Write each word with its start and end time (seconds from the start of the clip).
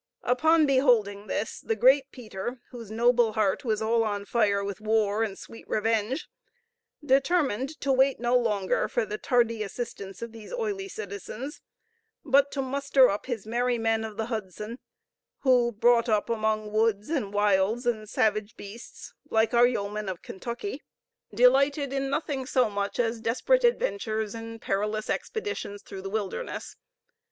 Upon 0.23 0.65
beholding 0.65 1.27
this, 1.27 1.59
the 1.59 1.75
great 1.75 2.11
Peter, 2.11 2.59
whose 2.71 2.89
noble 2.89 3.33
heart 3.33 3.63
was 3.63 3.83
all 3.83 4.03
on 4.03 4.25
fire 4.25 4.63
with 4.63 4.81
war, 4.81 5.21
and 5.21 5.37
sweet 5.37 5.69
revenge, 5.69 6.27
determined 7.05 7.79
to 7.81 7.93
wait 7.93 8.19
no 8.19 8.35
longer 8.35 8.87
for 8.87 9.05
the 9.05 9.19
tardy 9.19 9.61
assistance 9.61 10.23
of 10.23 10.31
these 10.31 10.51
oily 10.51 10.87
citizens, 10.87 11.61
but 12.25 12.51
to 12.51 12.63
muster 12.63 13.11
up 13.11 13.27
his 13.27 13.45
merry 13.45 13.77
men 13.77 14.03
of 14.03 14.17
the 14.17 14.25
Hudson, 14.25 14.79
who, 15.41 15.71
brought 15.71 16.09
up 16.09 16.31
among 16.31 16.71
woods, 16.71 17.07
and 17.11 17.31
wilds, 17.31 17.85
and 17.85 18.09
savage 18.09 18.57
beasts, 18.57 19.13
like 19.29 19.53
our 19.53 19.67
yeomen 19.67 20.09
of 20.09 20.23
Kentucky, 20.23 20.81
delighted 21.31 21.93
in 21.93 22.09
nothing 22.09 22.47
so 22.47 22.71
much 22.71 22.97
as 22.99 23.21
desperate 23.21 23.63
adventures 23.63 24.33
and 24.33 24.63
perilous 24.63 25.11
expeditions 25.11 25.83
through 25.83 26.01
the 26.01 26.09
wilderness. 26.09 26.75